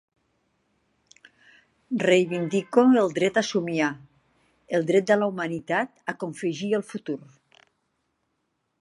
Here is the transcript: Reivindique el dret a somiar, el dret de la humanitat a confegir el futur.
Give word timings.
Reivindique 2.03 2.81
el 3.03 3.13
dret 3.19 3.37
a 3.41 3.45
somiar, 3.51 3.91
el 4.79 4.89
dret 4.91 5.09
de 5.13 5.21
la 5.21 5.31
humanitat 5.35 5.97
a 6.15 6.19
confegir 6.25 6.75
el 6.81 6.89
futur. 6.95 7.21